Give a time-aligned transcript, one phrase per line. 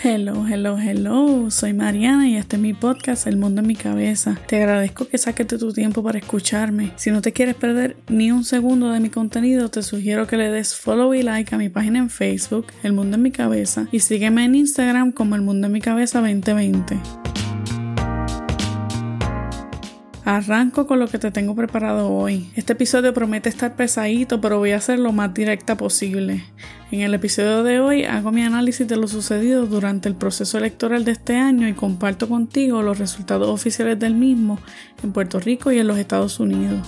[0.00, 1.50] Hello, hello, hello.
[1.50, 4.38] Soy Mariana y este es mi podcast El Mundo en mi Cabeza.
[4.46, 6.92] Te agradezco que saques tu tiempo para escucharme.
[6.96, 10.50] Si no te quieres perder ni un segundo de mi contenido, te sugiero que le
[10.50, 14.00] des follow y like a mi página en Facebook, El Mundo en mi Cabeza, y
[14.00, 17.27] sígueme en Instagram como El Mundo en mi Cabeza 2020.
[20.28, 22.50] Arranco con lo que te tengo preparado hoy.
[22.54, 26.44] Este episodio promete estar pesadito, pero voy a ser lo más directa posible.
[26.90, 31.06] En el episodio de hoy hago mi análisis de lo sucedido durante el proceso electoral
[31.06, 34.58] de este año y comparto contigo los resultados oficiales del mismo
[35.02, 36.86] en Puerto Rico y en los Estados Unidos.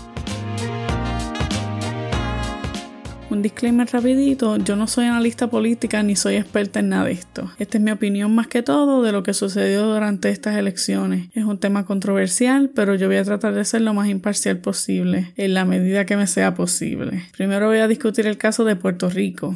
[3.31, 7.49] Un disclaimer rapidito, yo no soy analista política ni soy experta en nada de esto.
[7.61, 11.29] Esta es mi opinión más que todo de lo que sucedió durante estas elecciones.
[11.33, 15.33] Es un tema controversial, pero yo voy a tratar de ser lo más imparcial posible,
[15.37, 17.23] en la medida que me sea posible.
[17.37, 19.55] Primero voy a discutir el caso de Puerto Rico.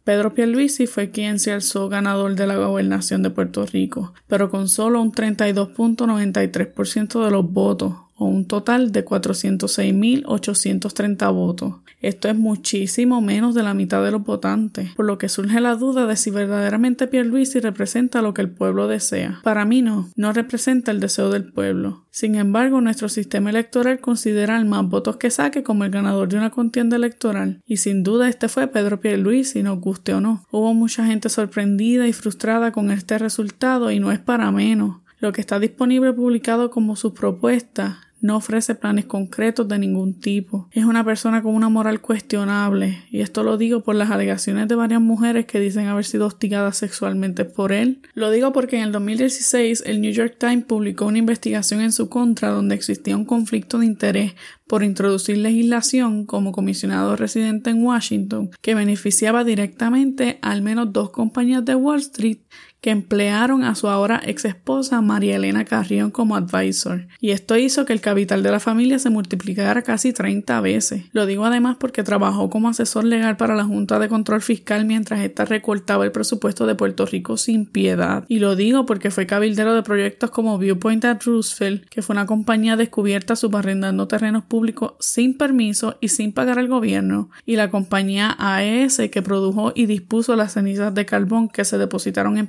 [0.04, 4.70] Pedro Pierluisi fue quien se alzó ganador de la gobernación de Puerto Rico, pero con
[4.70, 11.76] solo un 32.93% de los votos, o un total de 406.830 votos.
[12.02, 15.76] Esto es muchísimo menos de la mitad de los votantes, por lo que surge la
[15.76, 19.40] duda de si verdaderamente Pierluisi representa lo que el pueblo desea.
[19.44, 22.06] Para mí no, no representa el deseo del pueblo.
[22.12, 26.38] Sin embargo, nuestro sistema electoral considera al más votos que saque como el ganador de
[26.38, 30.46] una contienda electoral, y sin duda este fue Pedro Pierluisi, nos guste o no.
[30.52, 34.98] Hubo mucha gente sorprendida y frustrada con este resultado y no es para menos.
[35.20, 40.68] Lo que está disponible publicado como su propuesta no ofrece planes concretos de ningún tipo.
[40.72, 44.76] Es una persona con una moral cuestionable, y esto lo digo por las alegaciones de
[44.76, 48.02] varias mujeres que dicen haber sido hostigadas sexualmente por él.
[48.14, 52.10] Lo digo porque en el 2016 el New York Times publicó una investigación en su
[52.10, 54.34] contra donde existía un conflicto de interés
[54.68, 61.64] por introducir legislación como comisionado residente en Washington que beneficiaba directamente al menos dos compañías
[61.66, 62.40] de Wall Street
[62.82, 67.86] que emplearon a su ahora ex esposa María Elena Carrión como advisor, y esto hizo
[67.86, 71.04] que el capital de la familia se multiplicara casi 30 veces.
[71.12, 75.22] Lo digo además porque trabajó como asesor legal para la Junta de Control Fiscal mientras
[75.22, 78.26] ésta recortaba el presupuesto de Puerto Rico sin piedad.
[78.28, 82.26] Y lo digo porque fue cabildero de proyectos como Viewpoint at Roosevelt, que fue una
[82.26, 84.57] compañía descubierta subarrendando terrenos públicos
[85.00, 90.36] sin permiso y sin pagar al gobierno, y la compañía AES que produjo y dispuso
[90.36, 92.48] las cenizas de carbón que se depositaron en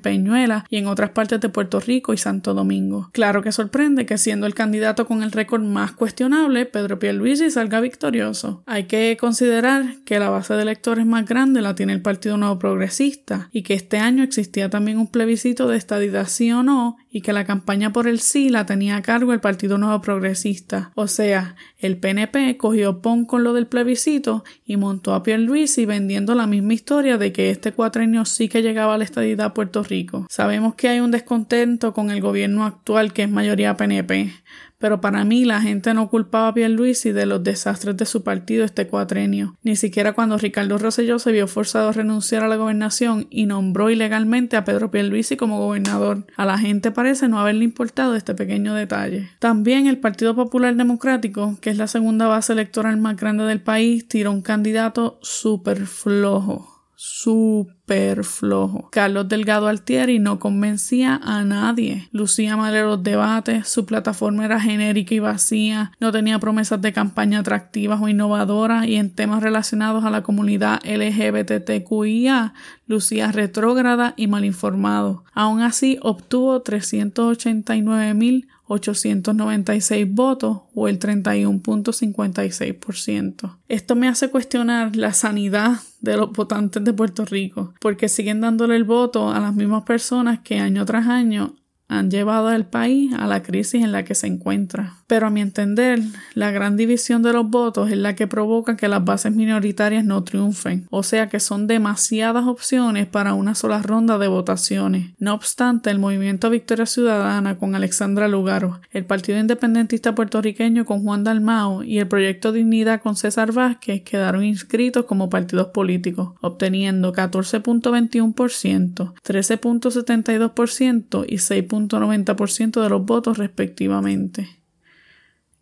[0.71, 3.11] y en otras partes de Puerto Rico y Santo Domingo.
[3.13, 7.81] Claro que sorprende que siendo el candidato con el récord más cuestionable, Pedro Pierluisi salga
[7.81, 8.63] victorioso.
[8.67, 12.59] Hay que considerar que la base de electores más grande la tiene el Partido Nuevo
[12.59, 17.21] Progresista y que este año existía también un plebiscito de estadidad sí o no y
[17.21, 20.93] que la campaña por el sí la tenía a cargo el Partido Nuevo Progresista.
[20.95, 26.37] O sea, el PNP cogió pon con lo del plebiscito y montó a Pierluisi vendiendo
[26.37, 29.83] la misma historia de que este cuatrenio sí que llegaba a la estadidad a Puerto
[29.83, 30.29] Rico.
[30.31, 34.33] Sabemos que hay un descontento con el gobierno actual que es mayoría PNP,
[34.79, 38.65] pero para mí la gente no culpaba a Pierluisi de los desastres de su partido
[38.65, 43.27] este cuatrenio, ni siquiera cuando Ricardo Rosselló se vio forzado a renunciar a la gobernación
[43.31, 46.27] y nombró ilegalmente a Pedro Pierluisi como gobernador.
[46.37, 49.31] A la gente parece no haberle importado este pequeño detalle.
[49.39, 54.07] También el Partido Popular Democrático, que es la segunda base electoral más grande del país,
[54.07, 56.85] tiró un candidato súper flojo.
[56.95, 58.89] Súper súper.
[58.91, 62.09] Carlos Delgado Altieri no convencía a nadie.
[62.13, 66.93] Lucía mal en los debates, su plataforma era genérica y vacía, no tenía promesas de
[66.93, 72.55] campaña atractivas o innovadoras y en temas relacionados a la comunidad LGBTQIA
[72.87, 75.25] lucía retrógrada y mal informado.
[75.33, 83.57] Aún así obtuvo 389 mil 896 votos o el 31.56%.
[83.69, 88.77] Esto me hace cuestionar la sanidad de los votantes de Puerto Rico, porque siguen dándole
[88.77, 91.55] el voto a las mismas personas que año tras año
[91.89, 94.97] han llevado al país a la crisis en la que se encuentra.
[95.07, 96.01] Pero a mi entender,
[96.35, 100.23] la gran división de los votos es la que provoca que las bases minoritarias no
[100.23, 105.13] triunfen, o sea que son demasiadas opciones para una sola ronda de votaciones.
[105.19, 111.25] No obstante, el movimiento Victoria Ciudadana con Alexandra Lugaro, el Partido Independentista Puertorriqueño con Juan
[111.25, 119.15] Dalmao y el Proyecto Dignidad con César Vázquez quedaron inscritos como partidos políticos, obteniendo 14.21%,
[119.25, 121.65] 13.72% y 6.
[121.81, 124.59] 90% de los votos respectivamente.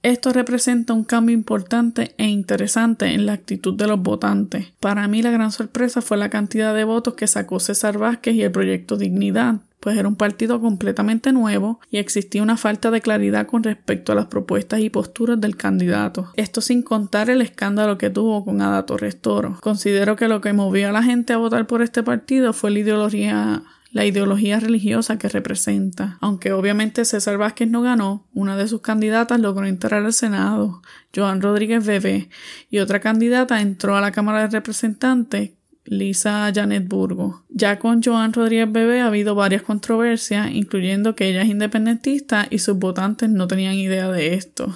[0.07, 4.69] Esto representa un cambio importante e interesante en la actitud de los votantes.
[4.79, 8.43] Para mí la gran sorpresa fue la cantidad de votos que sacó César Vázquez y
[8.43, 13.49] el proyecto Dignidad, pues era un partido completamente nuevo y existía una falta de claridad
[13.49, 16.31] con respecto a las propuestas y posturas del candidato.
[16.37, 19.59] Esto sin contar el escándalo que tuvo con Ada Torres Toro.
[19.61, 22.79] Considero que lo que movió a la gente a votar por este partido fue la
[22.79, 23.65] ideología
[23.97, 26.19] la ideología religiosa que representa.
[26.21, 30.83] Aunque obviamente César Vázquez no ganó, una de sus candidatas logró entrar al Senado,
[31.15, 32.29] Joan Rodríguez Bebé,
[32.69, 35.53] y otra candidata entró a la Cámara de Representantes,
[35.87, 37.45] Lisa Janet Burgo.
[37.49, 42.59] Ya con Joan Rodríguez Bebé ha habido varias controversias, incluyendo que ella es independentista y
[42.59, 44.75] sus votantes no tenían idea de esto.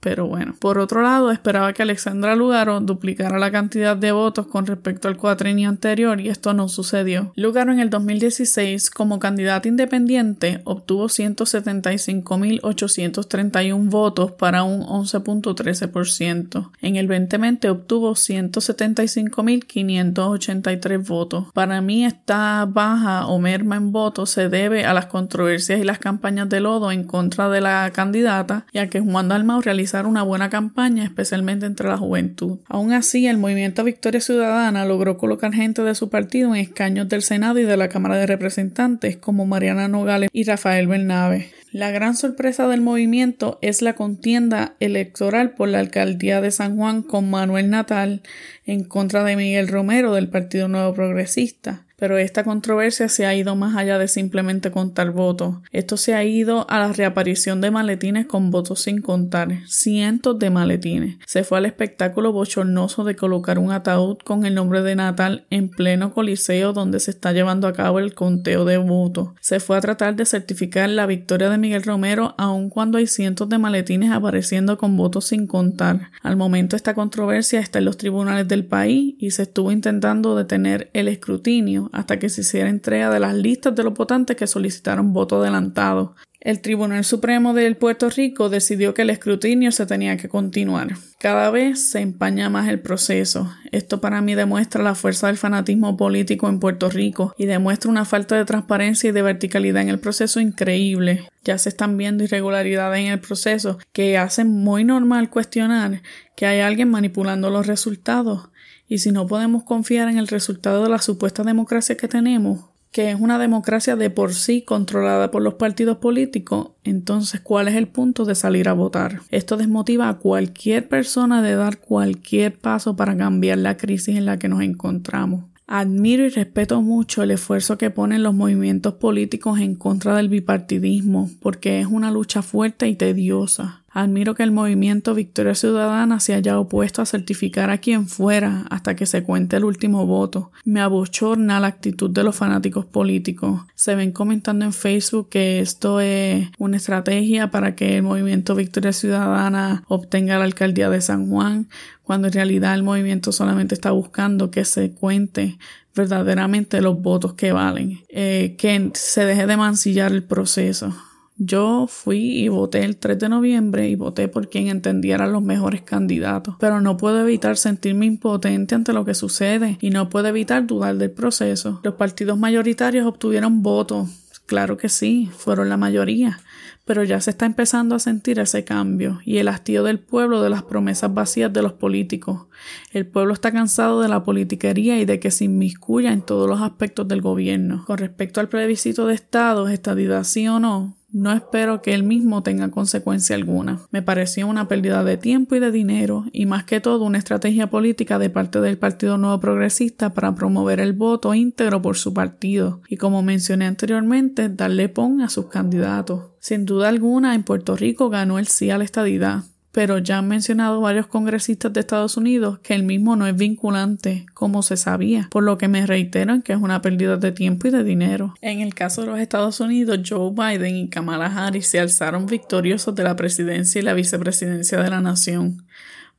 [0.00, 4.64] Pero bueno, por otro lado, esperaba que Alexandra Lugaro duplicara la cantidad de votos con
[4.66, 7.32] respecto al cuatrenio anterior y esto no sucedió.
[7.34, 16.70] Lugaro en el 2016, como candidata independiente, obtuvo 175.831 votos para un 11.13%.
[16.80, 21.46] En el 2020 obtuvo 175.583 votos.
[21.52, 25.98] Para mí esta baja o merma en votos se debe a las controversias y las
[25.98, 30.50] campañas de lodo en contra de la candidata, ya que Juan Dalmau realizó una buena
[30.50, 32.58] campaña, especialmente entre la juventud.
[32.66, 37.22] Aún así, el movimiento Victoria Ciudadana logró colocar gente de su partido en escaños del
[37.22, 41.50] Senado y de la Cámara de Representantes, como Mariana Nogales y Rafael Bernabe.
[41.72, 47.02] La gran sorpresa del movimiento es la contienda electoral por la alcaldía de San Juan
[47.02, 48.22] con Manuel Natal
[48.64, 53.56] en contra de Miguel Romero del Partido Nuevo Progresista pero esta controversia se ha ido
[53.56, 55.56] más allá de simplemente contar votos.
[55.72, 60.48] Esto se ha ido a la reaparición de maletines con votos sin contar, cientos de
[60.50, 61.16] maletines.
[61.26, 65.68] Se fue al espectáculo bochornoso de colocar un ataúd con el nombre de Natal en
[65.68, 69.30] pleno coliseo donde se está llevando a cabo el conteo de votos.
[69.40, 73.48] Se fue a tratar de certificar la victoria de Miguel Romero aun cuando hay cientos
[73.48, 76.12] de maletines apareciendo con votos sin contar.
[76.22, 80.90] Al momento esta controversia está en los tribunales del país y se estuvo intentando detener
[80.92, 85.12] el escrutinio hasta que se hiciera entrega de las listas de los votantes que solicitaron
[85.12, 86.14] voto adelantado.
[86.40, 90.94] El Tribunal Supremo de Puerto Rico decidió que el escrutinio se tenía que continuar.
[91.18, 93.52] Cada vez se empaña más el proceso.
[93.72, 98.04] Esto para mí demuestra la fuerza del fanatismo político en Puerto Rico y demuestra una
[98.04, 101.28] falta de transparencia y de verticalidad en el proceso increíble.
[101.42, 106.02] Ya se están viendo irregularidades en el proceso que hacen muy normal cuestionar
[106.36, 108.48] que hay alguien manipulando los resultados.
[108.88, 113.10] Y si no podemos confiar en el resultado de la supuesta democracia que tenemos, que
[113.10, 117.86] es una democracia de por sí controlada por los partidos políticos, entonces ¿cuál es el
[117.86, 119.20] punto de salir a votar?
[119.30, 124.38] Esto desmotiva a cualquier persona de dar cualquier paso para cambiar la crisis en la
[124.38, 125.44] que nos encontramos.
[125.70, 131.30] Admiro y respeto mucho el esfuerzo que ponen los movimientos políticos en contra del bipartidismo,
[131.42, 133.82] porque es una lucha fuerte y tediosa.
[133.98, 138.94] Admiro que el movimiento Victoria Ciudadana se haya opuesto a certificar a quien fuera hasta
[138.94, 140.52] que se cuente el último voto.
[140.64, 143.62] Me abochorna la actitud de los fanáticos políticos.
[143.74, 148.92] Se ven comentando en Facebook que esto es una estrategia para que el movimiento Victoria
[148.92, 151.68] Ciudadana obtenga la alcaldía de San Juan,
[152.04, 155.58] cuando en realidad el movimiento solamente está buscando que se cuente
[155.96, 160.94] verdaderamente los votos que valen, eh, que se deje de mancillar el proceso.
[161.38, 165.82] Yo fui y voté el 3 de noviembre y voté por quien entendiera los mejores
[165.82, 170.66] candidatos, pero no puedo evitar sentirme impotente ante lo que sucede y no puedo evitar
[170.66, 171.80] dudar del proceso.
[171.84, 174.08] Los partidos mayoritarios obtuvieron votos
[174.48, 176.40] Claro que sí, fueron la mayoría,
[176.86, 180.48] pero ya se está empezando a sentir ese cambio y el hastío del pueblo de
[180.48, 182.46] las promesas vacías de los políticos.
[182.90, 186.62] El pueblo está cansado de la politiquería y de que se inmiscuya en todos los
[186.62, 187.84] aspectos del gobierno.
[187.84, 192.42] Con respecto al plebiscito de Estado, estadidad sí o no, no espero que él mismo
[192.42, 193.80] tenga consecuencia alguna.
[193.90, 197.70] Me pareció una pérdida de tiempo y de dinero, y más que todo una estrategia
[197.70, 202.82] política de parte del Partido Nuevo Progresista para promover el voto íntegro por su partido,
[202.88, 206.32] y como mencioné anteriormente, darle pon a sus candidatos.
[206.40, 209.44] Sin duda alguna, en Puerto Rico ganó el sí a la estadidad,
[209.78, 214.26] pero ya han mencionado varios congresistas de Estados Unidos que el mismo no es vinculante,
[214.34, 217.68] como se sabía, por lo que me reitero en que es una pérdida de tiempo
[217.68, 218.34] y de dinero.
[218.40, 222.92] En el caso de los Estados Unidos, Joe Biden y Kamala Harris se alzaron victoriosos
[222.96, 225.64] de la presidencia y la vicepresidencia de la nación.